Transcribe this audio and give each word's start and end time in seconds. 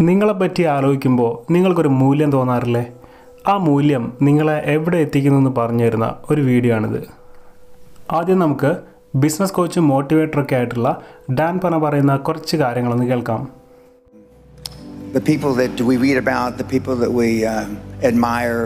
നിങ്ങളെപ്പറ്റി 0.00 0.62
ആലോചിക്കുമ്പോൾ 0.74 1.52
നിങ്ങൾക്കൊരു 1.52 1.90
മൂല്യം 2.02 2.30
തോന്നാറില്ലേ 2.32 2.84
ആ 3.48 3.54
മൂല്യം 3.66 4.04
നിങ്ങളെ 4.26 4.54
എവിടെ 4.74 4.98
എത്തിക്കുന്നു 4.98 5.38
എന്ന് 5.38 5.50
പറഞ്ഞു 5.50 5.84
തരുന്ന 5.84 6.06
ഒരു 6.30 6.42
വീഡിയോ 6.42 6.72
ആണിത് 6.76 7.00
ആദ്യം 8.18 8.38
നമുക്ക് 8.38 8.70
ബിസിനസ് 9.14 9.52
കോച്ചും 9.52 9.88
മോട്ടിവേറ്ററൊക്കെ 9.88 10.54
ആയിട്ടുള്ള 10.54 10.90
ഡാൻ 11.40 11.58
പന 11.58 11.76
പറയുന്ന 11.76 12.16
കുറച്ച് 12.28 12.56
കാര്യങ്ങളൊന്ന് 12.56 13.08
കേൾക്കാം 13.12 13.42
the 15.12 15.20
people 15.20 15.52
that 15.54 15.80
we 15.80 15.94
read 15.96 16.18
about, 16.18 16.50
the 16.56 16.68
people 16.72 16.94
that 16.94 17.12
we 17.12 17.28
uh, 17.44 17.52
admire, 18.02 18.60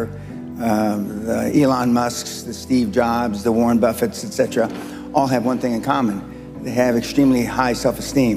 um, 0.61 0.99
the 1.29 1.39
Elon 1.61 1.91
Musks, 1.99 2.33
the 2.43 2.53
Steve 2.55 2.89
Jobs, 2.93 3.37
the 3.43 3.55
Warren 3.59 3.79
Buffetts, 3.79 4.19
etc., 4.29 4.69
all 5.15 5.27
have 5.27 5.47
one 5.47 5.59
thing 5.59 5.73
in 5.73 5.83
common: 5.85 6.19
they 6.63 6.75
have 6.83 6.97
extremely 6.97 7.45
high 7.59 7.73
self-esteem. 7.85 8.37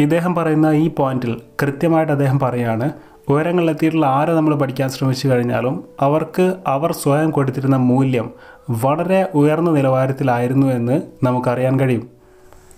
ഇദ്ദേഹം 0.00 0.34
പറയുന്ന 0.34 0.70
ഈ 0.70 0.88
പോയിന്റിൽ 0.88 1.42
കൃത്യമായിട്ട് 1.62 2.12
അദ്ദേഹം 2.12 2.38
പറയുകയാണ് 2.38 2.92
ഉയരങ്ങളിലെത്തിയിട്ടുള്ള 3.28 4.06
ആരെ 4.06 4.32
നമ്മൾ 4.32 4.54
പഠിക്കാൻ 4.54 4.88
ശ്രമിച്ചു 4.90 5.28
കഴിഞ്ഞാലും 5.28 5.84
അവർക്ക് 6.00 6.56
അവർ 6.66 6.92
സ്വയം 6.92 7.30
കൊടുത്തിരുന്ന 7.30 7.76
മൂല്യം 7.76 8.30
വളരെ 8.70 9.30
ഉയർന്ന 9.34 9.70
നിലവാരത്തിലായിരുന്നു 9.70 10.66
എന്ന് 10.66 11.02
നമുക്കറിയാൻ 11.24 11.80
കഴിയും. 11.80 12.08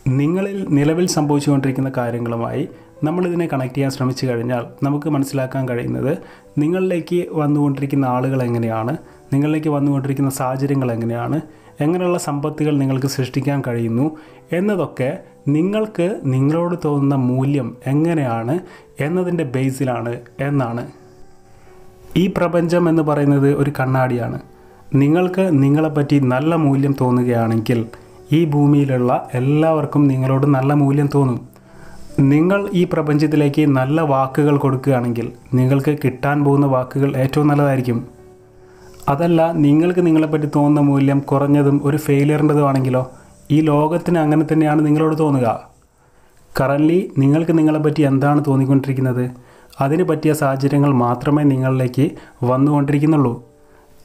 നിങ്ങളിൽ 0.08 0.66
നിലവിൽ 0.70 1.06
സംഭവിച്ചുകൊണ്ടിരിക്കുന്ന 1.06 1.92
കാര്യങ്ങളുമായി 1.96 2.68
നമ്മളിതിനെ 3.04 3.48
കണക്ട് 3.52 3.74
ചെയ്യാൻ 3.74 3.90
ശ്രമിച്ചു 3.90 4.26
കഴിഞ്ഞാൽ 4.26 4.66
നമുക്ക് 4.82 5.08
മനസ്സിലാക്കാൻ 5.08 5.68
കഴിയുന്നത് 5.68 6.18
നിങ്ങളിലേക്ക് 6.58 7.26
വന്നുകൊണ്ടിരിക്കുന്ന 7.32 8.04
ആളുകൾ 8.04 8.42
എങ്ങനെയാണ് 8.42 8.96
നിങ്ങളിലേക്ക് 9.32 9.68
വന്നുകൊണ്ടിരിക്കുന്ന 9.68 10.30
സാഹചര്യങ്ങൾ 10.30 10.92
എങ്ങനെയാണ് 10.92 11.40
എങ്ങനെയുള്ള 11.80 12.18
സമ്പത്തുകൾ 12.18 12.78
നിങ്ങൾക്ക് 12.78 13.06
സൃഷ്ടിക്കാൻ 13.06 13.62
കഴിയുന്നു 13.66 14.16
എന്നതൊക്കെ 14.52 15.18
നിങ്ങൾക്ക് 15.48 16.20
നിങ്ങളോട് 16.24 16.74
തോന്നുന്ന 16.84 17.14
മൂല്യം 17.14 17.76
എങ്ങനെയാണ് 17.86 18.58
എന്നതിന്റെ 19.00 19.44
ബേസിലാണ് 19.44 20.20
എന്നാണ്. 20.40 20.86
ഈ 22.16 22.34
പ്രപഞ്ചം 22.36 22.88
എന്ന് 22.88 23.02
പറയുന്നത് 23.02 23.54
ഒരു 23.54 23.72
കണ്ണാടിയാണ്. 23.80 24.40
നിങ്ങൾക്ക് 24.94 25.62
നിങ്ങളെപ്പറ്റി 25.62 26.18
നല്ല 26.18 26.54
മൂല്യം 26.54 26.96
തോന്നുകയാണെങ്കിൽ 27.00 27.86
ഈ 28.32 28.44
ഭൂമിയിലുള്ള 28.44 29.28
എല്ലാവർക്കും 29.34 30.08
നിങ്ങളോട് 30.08 30.46
നല്ല 30.46 30.72
മൂല്യം 30.72 31.08
തോന്നും. 31.14 31.48
നിങ്ങൾ 32.20 32.70
ഈ 32.72 32.84
പ്രപഞ്ചത്തിലേക്ക് 32.84 33.66
നല്ല 33.66 34.00
വാക്കുകൾ 34.00 34.56
കൊടുക്കുകയാണെങ്കിൽ 34.56 35.32
നിങ്ങൾക്ക് 35.54 35.98
കിട്ടാൻ 36.04 36.44
പോകുന്ന 36.44 36.66
വാക്കുകൾ 36.66 37.16
ഏറ്റവും 37.16 37.48
നല്ലതായിരിക്കും. 37.48 38.15
അതല്ല 39.08 39.52
നിങ്ങൾക്ക് 39.52 40.06
നിങ്ങളെപ്പറ്റി 40.06 40.48
തോന്നുന്ന 40.56 40.80
മൂല്യം 40.80 41.18
കുറഞ്ഞതും 41.20 41.80
ഒരു 41.84 41.96
ഫെയിലിയറിന്റെതുമാണെങ്കിലോ 41.96 43.10
ഈ 43.50 43.60
ലോകത്തിന് 43.60 44.18
അങ്ങനെ 44.18 44.46
തന്നെയാണ് 44.52 44.86
നിങ്ങളോട് 44.86 45.18
തോന്നുക. 45.18 45.60
കറന്റ്ലി 46.60 47.12
നിങ്ങൾക്ക് 47.18 47.58
നിങ്ങളെപ്പറ്റി 47.58 48.02
എന്താണ് 48.02 48.44
തോന്നിക്കൊണ്ടിരിക്കുന്നത്? 48.46 49.30
അതിന് 49.80 50.02
പറ്റിയ 50.02 50.32
സാഹചര്യങ്ങൾ 50.32 50.94
മാത്രമേ 50.94 51.42
നിങ്ങളിലേക്ക് 51.42 52.10
വന്നുകൊണ്ടിരിക്കുന്നുള്ളൂ. 52.44 53.44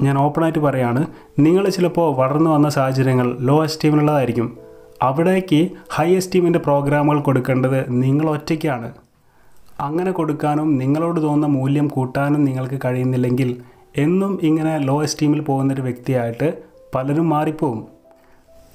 ഞാൻ 0.02 0.18
ഓപ്പണായിട്ട് 0.18 0.60
പറയാണ് 0.60 1.08
നിങ്ങൾ 1.40 1.70
ചിലപ്പോൾ 1.70 2.16
വളർന്നു 2.16 2.50
വന്ന 2.50 2.70
സാഹചര്യങ്ങൾ 2.70 3.38
ലോ 3.40 3.64
എസ്റ്റീമിലുള്ളതായിരിക്കും 3.64 4.58
അവിടേക്ക് 5.02 5.70
ഹൈ 5.90 6.16
എസ്റ്റീമിന്റെ 6.16 6.60
പ്രോഗ്രാമുകൾ 6.60 7.20
കൊടുക്കേണ്ടത് 7.22 8.04
നിങ്ങൾ 8.04 8.30
ഒറ്റയ്ക്കാണ്. 8.30 8.92
അങ്ങനെ 9.80 10.12
കൊടുക്കാനും 10.12 10.78
നിങ്ങളോട് 10.78 11.22
തോന്നുന്ന 11.22 11.56
മൂല്യം 11.58 11.88
കൂട്ടാനും 11.88 12.46
നിങ്ങൾക്ക് 12.46 12.80
കഴിയുന്നില്ലെങ്കിൽ 12.86 13.62
എന്നും 13.97 14.39
ഇങ്ങനെ 14.42 14.78
ലോ 14.78 15.03
എസ്റ്റീമിൽ 15.03 15.39
പോകുന്നൊരു 15.39 15.81
വ്യക്തിയായിട്ട് 15.81 16.53
പലരും 16.95 17.30
മാറിപ്പോവും. 17.30 17.88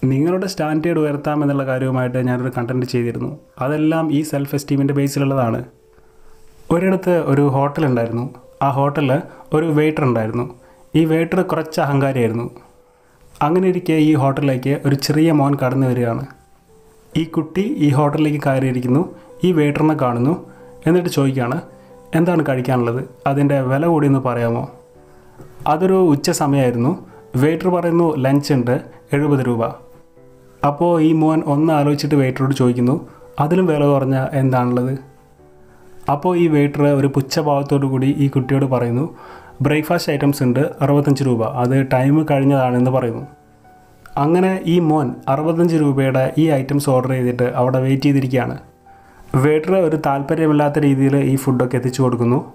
നിങ്ങളുടെ 0.05 0.47
സ്റ്റാൻഡേർഡ് 0.47 0.99
ഉയർത്താം 0.99 1.43
എന്നുള്ള 1.43 1.67
കാര്യവുമായിട്ട് 1.67 2.27
ഞാനൊരു 2.27 2.53
കണ്ടന്റ് 2.59 2.87
ചെയ്തിരുന്നു. 2.87 3.39
അതെല്ലാം 3.59 4.13
ഈ 4.13 4.23
സെൽഫ് 4.23 4.55
എസ്റ്റീമിന്റെ 4.55 4.95
ബേസിലുള്ളതാണ് 4.95 5.65
ഒരിടത്ത് 6.71 7.11
ഒരു 7.11 7.43
ഹോട്ടൽ 7.43 7.87
ഉണ്ടായിരുന്നു. 7.87 8.35
ആ 8.63 8.71
ഹോട്ടലിൽ 8.71 9.21
ഒരു 9.53 9.67
വെയിറ്റർ 9.67 10.05
ഉണ്ടായിരുന്നു. 10.05 10.55
ഈ 10.95 11.05
വെയിറ്റർ 11.05 11.43
കുറച്ച് 11.43 11.81
അഹങ്കാരിയായിരുന്നു. 11.81 12.51
അങ്ങനെ 13.43 13.69
ഇരിക്കെ 13.69 13.93
ഈ 13.93 14.15
ഹോട്ടലിലേക്ക് 14.15 14.81
ഒരു 14.85 14.95
ചെറിയ 14.95 15.33
മോൻ 15.33 15.55
കടന്നു 15.55 15.87
വരികയാണ്. 15.87 16.27
ഈ 17.17 17.25
കുട്ടി 17.25 17.61
ഈ 17.61 17.91
ഹോട്ടലിലേക്ക് 17.91 18.45
കയറിയിരിക്കുന്നു. 18.45 19.15
ഈ 19.45 19.53
വെയിറ്ററിനെ 19.53 19.95
കാണുന്നു. 19.95 20.47
എന്നിട്ട് 20.87 21.09
ചോദിക്കുകയാണ് 21.09 21.61
എന്താണ് 22.15 22.47
കഴിക്കാനുള്ളത്? 22.49 23.05
അതിന്റെ 23.27 23.61
വില 23.61 23.87
കൂടിയെന്ന് 23.87 24.19
പറയാമോ? 24.19 24.71
അതൊരു 25.67 26.09
ഉച്ച 26.09 26.31
സമയമായിരുന്നു. 26.31 27.07
വെയിറ്റർ 27.37 27.69
പറയുന്നു 27.69 28.17
ലഞ്ച് 28.17 28.53
ഉണ്ട്. 28.53 28.81
എഴുപത് 29.13 29.47
രൂപ. 29.47 29.65
അപ്പോൾ 30.67 31.01
ഈ 31.01 31.13
മോൻ 31.13 31.43
ഒന്ന് 31.47 31.73
ആലോചിച്ചിട്ട് 31.73 32.15
വെയിറ്ററോട് 32.15 32.55
ചോദിക്കുന്നു 32.55 33.09
അതിലും 33.41 33.67
വില 33.67 33.85
കുറഞ്ഞ 33.85 34.27
എന്താണുള്ളത്? 34.33 34.99
അപ്പോൾ 36.11 36.37
ഈ 36.37 36.47
വെയിറ്റർ 36.47 36.83
ഒരു 36.83 37.07
പുച്ഛഭാവത്തോടു 37.07 37.87
കൂടി 37.87 38.07
ഈ 38.07 38.29
കുട്ടിയോട് 38.29 38.65
പറയുന്നു 38.65 39.17
ബ്രേക്ക്ഫാസ്റ്റ് 39.63 40.13
ഐറ്റംസ് 40.13 40.43
ഉണ്ട് 40.43 40.61
അറുപത്തഞ്ച് 40.81 41.25
രൂപ. 41.25 41.45
അത് 41.45 41.87
ടൈം 41.93 42.27
കഴിഞ്ഞതാണെന്ന് 42.31 42.91
പറയുന്നു. 42.91 43.27
അങ്ങനെ 44.17 44.61
ഈ 44.67 44.79
മോൻ 44.79 45.15
അറുപത്തഞ്ച് 45.29 45.77
രൂപയുടെ 45.77 46.35
ഈ 46.39 46.51
ഐറ്റംസ് 46.51 46.91
ഓർഡർ 46.91 47.11
ചെയ്തിട്ട് 47.11 47.43
അവിടെ 47.43 47.81
വെയിറ്റ് 47.81 48.03
ചെയ്തിരിക്കുകയാണ്. 48.03 48.59
വെയിറ്റർ 49.35 49.75
ഒരു 49.75 49.97
താല്പര്യമില്ലാത്ത 50.07 50.79
രീതിയിൽ 50.79 51.17
ഈ 51.17 51.37
ഫുഡൊക്കെ 51.37 51.77
എത്തിച്ചു 51.77 52.03
കൊടുക്കുന്നു. 52.03 52.53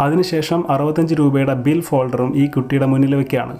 അതിനുശേഷം 0.00 0.70
അറുപത്തഞ്ച് 0.70 1.14
രൂപയുടെ 1.14 1.54
ബിൽ 1.54 1.80
ഫോൾഡറും 1.80 2.36
ഈ 2.36 2.46
കുട്ടിയുടെ 2.46 2.86
മുന്നിൽ 2.86 3.14
വയ്ക്കുകയാണ് 3.14 3.56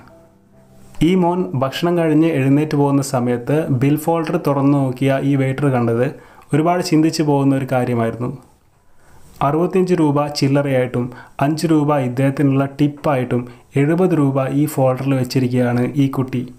ഈ 1.02 1.14
മോൻ 1.14 1.52
ഭക്ഷണം 1.54 1.98
കഴിഞ്ഞ് 1.98 2.28
എഴുന്നേറ്റ് 2.30 2.76
പോകുന്ന 2.76 3.02
സമയത്ത് 3.02 3.68
ബിൽ 3.70 3.96
ഫോൾഡർ 3.96 4.36
തുറന്നു 4.36 4.78
നോക്കിയ 4.78 5.20
ഈ 5.22 5.36
വെയിറ്റർ 5.36 5.66
കണ്ടത് 5.66 6.06
ഒരുപാട് 6.54 6.82
ചിന്തിച്ചു 6.82 7.22
പോകുന്ന 7.22 7.56
ഒരു 7.56 7.68
കാര്യമായിരുന്നു. 7.72 8.38
അറുപത്തിയഞ്ച് 9.42 9.94
രൂപ 9.94 10.26
ചില്ലറയായിട്ടും 10.26 11.12
അഞ്ച് 11.40 11.66
രൂപ 11.66 11.96
ഇദ്ദേഹത്തിനുള്ള 11.98 12.64
ടിപ്പായിട്ടും 12.64 13.48
എഴുപത് 13.76 14.14
രൂപ 14.18 14.46
ഈ 14.48 14.66
ഫോൾഡറിൽ 14.66 15.14
വെച്ചിരിക്കുകയാണ് 15.14 15.92
ഈ 15.96 16.08
കുട്ടി. 16.08 16.54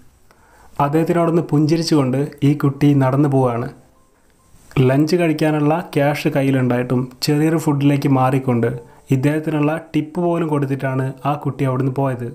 അദ്ദേഹത്തിനോടൊന്ന് 0.80 1.42
പുഞ്ചിരിച്ചുകൊണ്ട് 1.42 2.30
ഈ 2.44 2.54
കുട്ടി 2.54 2.94
നടന്നു 2.94 3.28
പോവുകയാണ്. 3.28 3.68
ലഞ്ച് 4.88 5.16
കഴിക്കാനുള്ള 5.16 5.90
ക്യാഷ് 5.94 6.28
കയ്യിലുണ്ടായിട്ടും 6.28 7.10
ചെറിയൊരു 7.22 7.56
ഫുഡിലേക്ക് 7.56 8.08
മാറിക്കൊണ്ട് 8.08 8.95
ഇദ്ദേഹത്തിനുള്ള 9.10 9.80
ടിപ്പ് 9.94 10.20
പോലും 10.20 10.48
കൊടുത്തിട്ടാണ് 10.48 11.12
ആ 11.26 11.34
കുട്ടി 11.34 11.64
അവിടുന്ന് 11.64 11.92
പോയത്. 11.92 12.28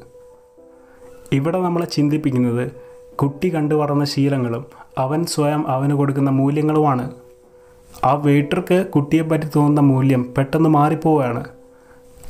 ഇവിടെ 1.34 1.58
നമ്മളെ 1.58 1.86
ചിന്തിപ്പിക്കുന്നത് 1.86 2.72
കുട്ടി 3.16 3.50
കണ്ടു 3.50 3.76
വളർന്ന 3.76 4.04
ശീലങ്ങളും 4.04 4.66
അവൻ 4.98 5.26
സ്വയം 5.26 5.68
അവന് 5.70 5.94
കൊടുക്കുന്ന 5.94 6.30
മൂല്യങ്ങളുമാണ്. 6.30 7.12
ആ 8.06 8.14
വെയിറ്റർക്ക് 8.14 8.78
കുട്ടിയെപ്പറ്റി 8.86 9.48
തോന്നുന്ന 9.56 9.82
മൂല്യം 9.82 10.34
പെട്ടെന്ന് 10.38 10.70
മാറിപ്പോവുകയാണ്. 10.70 11.44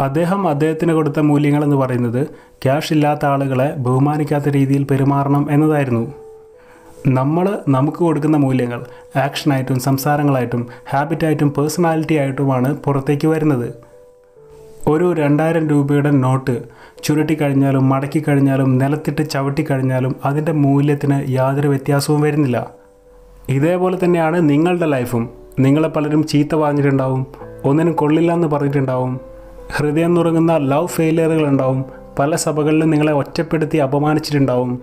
അദ്ദേഹം 0.02 0.48
അദ്ദേഹത്തിന് 0.48 0.94
കൊടുത്ത 0.94 1.20
മൂല്യങ്ങളെന്ന് 1.20 1.76
പറയുന്നത് 1.76 2.28
ക്യാഷ് 2.64 2.94
ഇല്ലാത്ത 2.94 3.26
ആളുകളെ 3.26 3.68
ബഹുമാനിക്കാത്ത 3.78 4.50
രീതിയിൽ 4.50 4.84
പെരുമാറണം 4.84 5.48
എന്നതായിരുന്നു. 5.52 6.14
നമ്മൾ 7.08 7.60
നമുക്ക് 7.68 7.98
കൊടുക്കുന്ന 7.98 8.38
മൂല്യങ്ങൾ 8.38 8.82
ആക്ഷനായിട്ടും 9.16 9.80
സംസാരങ്ങളായിട്ടും 9.80 10.68
ഹാബിറ്റായിട്ടും 10.92 11.50
പേഴ്സണാലിറ്റി 11.50 12.16
ആയിട്ടുമാണ് 12.16 12.76
പുറത്തേക്ക് 12.76 13.28
വരുന്നത്. 13.28 13.91
ഒരു 14.88 15.14
രണ്ടായിരം 15.14 15.68
രൂപയുടെ 15.68 16.12
നോട്ട് 16.12 16.64
ചുരുട്ടി 17.04 17.36
കഴിഞ്ഞാലും 17.36 17.90
മടക്കി 17.90 18.20
കഴിഞ്ഞാലും 18.20 18.78
നിലത്തിട്ട് 18.78 19.30
ചവിട്ടി 19.30 19.66
കഴിഞ്ഞാലും 19.72 20.16
അതിന്റെ 20.26 20.52
മൂല്യത്തിന് 20.52 21.30
യാതൊരു 21.30 21.68
വ്യത്യാസവും 21.68 22.22
വരുന്നില്ല. 22.22 22.72
ഇതേപോലെ 23.50 23.98
തന്നെയാണ് 24.04 24.50
നിങ്ങളുടെ 24.50 24.86
ലൈഫും. 24.86 25.30
നിങ്ങളെ 25.60 25.90
പലരും 25.90 26.28
ചീത്ത 26.28 26.56
പറഞ്ഞിട്ടുണ്ടാവും 26.56 27.26
ഒന്നിനും 27.66 27.94
കൊള്ളില്ല 27.94 28.34
എന്ന് 28.34 28.48
പറഞ്ഞിട്ടുണ്ടാവും 28.48 29.20
ഹൃദയം 29.72 30.14
നുറങ്ങുന്ന 30.14 30.58
ലവ് 30.58 30.88
ഫെയിലിയറുകൾ 30.88 31.48
ഉണ്ടാവും 31.48 31.86
പല 32.20 32.36
സഭകളിലും 32.36 32.90
നിങ്ങളെ 32.90 33.14
ഒറ്റപ്പെടുത്തി 33.14 33.78
അപമാനിച്ചിട്ടുണ്ടാവും. 33.78 34.82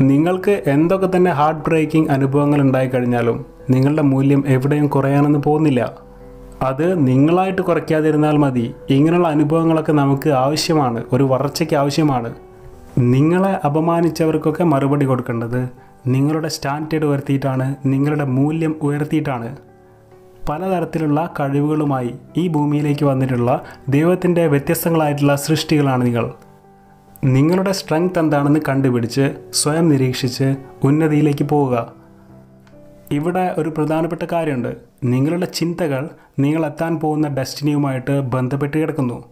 നിങ്ങൾക്ക് 0.00 0.62
എന്തൊക്കെ 0.66 1.08
തന്നെ 1.16 1.30
ഹാർട്ട് 1.30 1.68
ബ്രേക്കിംഗ് 1.68 2.10
അനുഭവങ്ങൾ 2.10 2.60
ഉണ്ടായിക്കഴിഞ്ഞാലും 2.60 3.46
നിങ്ങളുടെ 3.70 4.02
മൂല്യം 4.02 4.44
എവിടെയും 4.46 4.86
കുറയാനൊന്നും 4.86 5.42
പോകുന്നില്ല. 5.42 6.05
അത് 6.62 7.06
നിങ്ങളായിട്ട് 7.06 7.62
കുറയ്ക്കാതിരുന്നാൽ 7.62 8.36
മതി. 8.36 8.74
ഇങ്ങനെയുള്ള 8.90 9.28
അനുഭവങ്ങളൊക്കെ 9.28 9.92
നമുക്ക് 9.92 10.30
ആവശ്യമാണ്. 10.30 11.04
ഒരു 11.12 11.24
വളർച്ചയ്ക്ക് 11.24 11.76
ആവശ്യമാണ്. 11.76 12.34
നിങ്ങളെ 12.98 13.60
അപമാനിച്ചവർക്കൊക്കെ 13.64 14.64
മറുപടി 14.64 15.06
കൊടുക്കേണ്ടത് 15.06 15.68
നിങ്ങളുടെ 16.06 16.48
സ്റ്റാൻഡേർഡ് 16.48 17.04
ഉയർത്തിയിട്ടാണ് 17.04 17.74
നിങ്ങളുടെ 17.86 18.24
മൂല്യം 18.24 18.76
ഉയർത്തിയിട്ടാണ്. 18.82 19.56
പലതരത്തിലുള്ള 20.48 21.34
കഴിവുകളുമായി 21.40 22.14
ഈ 22.36 22.48
ഭൂമിയിലേക്ക് 22.48 23.04
വന്നിട്ടുള്ള 23.04 23.62
ദൈവത്തിന്റെ 23.88 24.46
വ്യത്യസ്തങ്ങളായിട്ടുള്ള 24.46 25.36
സൃഷ്ടികളാണ് 25.36 26.06
നിങ്ങൾ. 26.06 26.30
നിങ്ങളുടെ 27.24 27.72
സ്ട്രെങ്ത് 27.72 28.18
എന്താണെന്ന് 28.18 28.60
കണ്ടുപിടിച്ച് 28.68 29.34
സ്വയം 29.52 29.88
നിരീക്ഷിച്ച് 29.88 30.56
ഉന്നതിയിലേക്ക് 30.84 31.44
പോവുക. 31.44 32.05
ഇവിടെ 33.12 33.54
ഒരു 33.58 33.68
പ്രധാനപ്പെട്ട 33.68 34.22
കാര്യമുണ്ട്. 34.32 34.76
നിങ്ങളുടെ 35.04 35.46
ചിന്തകൾ 35.46 36.08
നിങ്ങൾ 36.38 36.66
എത്താൻ 36.66 36.96
പോകുന്ന 36.96 37.28
ഡെസ്റ്റിനിയുമായിട്ട് 37.28 38.20
ബന്ധപ്പെട്ട് 38.20 38.76
കിടക്കുന്നു. 38.76 39.24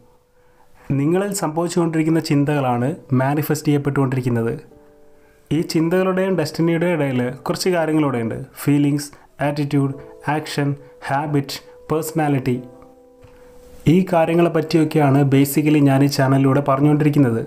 നിങ്ങളിൽ 0.91 1.33
സംഭവിച്ചുകൊണ്ടിരിക്കുന്ന 1.33 2.21
ചിന്തകളാണ് 2.21 2.95
മാനിഫെസ്റ്റ് 3.13 3.69
ചെയ്യപ്പെട്ടുകൊണ്ടിരിക്കുന്നത്. 3.69 4.61
ഈ 5.53 5.61
ചിന്തകളുടെയും 5.61 6.39
ഡെസ്റ്റിനിയുടെയും 6.39 6.93
ഇടയിൽ 6.93 7.31
കുറച്ച് 7.31 7.69
കാര്യങ്ങളിവിടെയുണ്ട് 7.69 8.43
feelings 8.65 9.11
attitude 9.43 9.95
action 10.31 10.75
habit 11.07 11.61
personality. 11.93 12.63
ഈ 13.89 14.07
കാര്യങ്ങളെ 14.13 14.51
പറ്റിയൊക്കെയാണ് 14.51 15.23
ബേസിക്കലി 15.23 15.79
ഞാൻ 15.79 16.05
ഈ 16.05 16.07
ചാനലിലൂടെ 16.07 16.61
പറഞ്ഞുകൊണ്ടിരിക്കുന്നത്. 16.69 17.47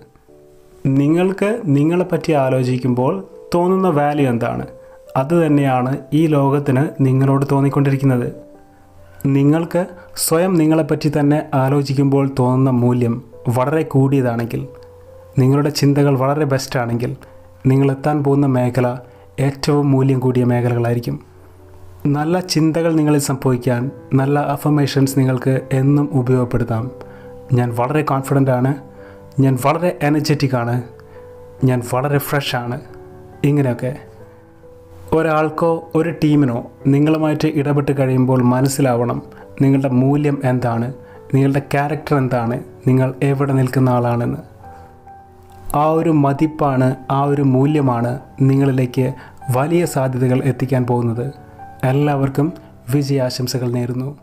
നിങ്ങൾക്ക് 0.86 1.62
നിങ്ങളെപ്പറ്റി 1.66 2.32
ആലോചിക്കുമ്പോൾ 2.32 3.28
തോന്നുന്ന 3.56 3.90
വാല്യൂ 3.90 4.30
എന്താണ്? 4.30 4.66
അത് 5.18 5.46
തന്നെയാണ് 5.46 5.98
ഈ 6.14 6.28
ലോകത്തിന് 6.28 6.86
നിങ്ങളോട് 7.02 7.46
തോന്നിക്കൊണ്ടിരിക്കുന്നത്. 7.52 8.32
നിങ്ങൾക്ക് 9.26 9.86
സ്വയം 10.16 10.54
നിങ്ങളെപ്പറ്റി 10.54 11.12
തന്നെ 11.20 11.46
ആലോചിക്കുമ്പോൾ 11.54 12.30
തോന്നുന്ന 12.40 12.70
മൂല്യം 12.70 13.24
വളരെ 13.48 13.84
കൂടിയതാണെങ്കിൽ 13.84 14.68
നിങ്ങളുടെ 15.40 15.70
ചിന്തകൾ 15.70 16.18
വളരെ 16.18 16.46
ബെസ്റ്റാണെങ്കിൽ 16.46 17.16
നിങ്ങൾ 17.66 17.92
എത്താൻ 17.92 18.24
പോകുന്ന 18.24 18.48
മേഖല 18.48 18.98
ഏറ്റവും 19.40 19.92
മൂല്യം 19.92 20.20
കൂടിയ 20.20 20.44
മേഖലകളായിരിക്കും. 20.44 21.20
നല്ല 22.06 22.40
ചിന്തകൾ 22.40 22.94
നിങ്ങളിൽ 22.94 23.20
സംഭവിക്കാൻ 23.20 23.92
നല്ല 24.14 24.40
അഫർമേഷൻസ് 24.40 25.20
നിങ്ങൾക്ക് 25.20 25.62
എന്നും 25.74 26.10
ഉപയോഗപ്പെടുത്താം. 26.14 26.92
ഞാൻ 27.54 27.76
വളരെ 27.76 28.02
കോൺഫിഡന്റ് 28.02 28.52
ആണ്. 28.52 28.76
ഞാൻ 29.40 29.58
വളരെ 29.66 30.00
എനർജറ്റിക് 30.04 30.56
ആണ്. 30.56 30.84
ഞാൻ 31.64 31.82
വളരെ 31.94 32.18
ഫ്രഷ് 32.18 32.56
ആണ്. 32.56 32.82
ഇങ്ങനെയൊക്കെ. 33.44 33.98
ഒരാൾക്കോ 35.14 35.92
ഒരു 35.96 36.10
ടീമിനോ 36.24 36.72
നിങ്ങളുമായിട്ട് 36.88 37.48
ഇടപെട്ട് 37.48 37.92
കഴിയുമ്പോൾ 38.00 38.42
മനസ്സിലാവണം 38.42 39.22
നിങ്ങളുടെ 39.62 39.88
മൂല്യം 39.88 40.42
എന്താണ് 40.44 40.94
നിങ്ങളുടെ 41.34 41.60
ക്യാരക്ടർ 41.60 42.18
എന്താണ് 42.18 42.64
നിങ്ങൾ 42.88 43.14
എവിടെ 43.24 43.54
നിൽക്കുന്ന 43.54 43.90
ആളാണെന്ന്. 43.90 44.38
ആ 45.78 45.86
ഒരു 45.88 46.10
മതിപ്പാണ് 46.10 46.96
ആ 47.12 47.24
ഒരു 47.24 47.42
മൂല്യമാണ് 47.42 48.20
നിങ്ങളിലേക്ക് 48.42 49.14
വലിയ 49.56 49.86
സാധ്യതകൾ 49.86 50.42
എത്തിക്കാൻ 50.44 50.86
പോകുന്നത്. 50.86 51.34
എല്ലാവർക്കും 51.84 52.54
വിജയാശംസകൾ 52.94 53.72
നേരുന്നു. 53.72 54.18